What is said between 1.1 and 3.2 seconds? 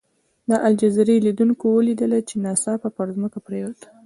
لیدونکو ولیدله چې ناڅاپه پر